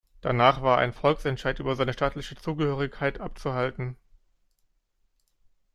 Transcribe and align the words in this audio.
Danach 0.21 0.63
war 0.63 0.79
ein 0.79 0.93
Volksentscheid 0.93 1.59
über 1.59 1.75
seine 1.75 1.93
staatliche 1.93 2.35
Zugehörigkeit 2.35 3.21
abzuhalten. 3.21 3.97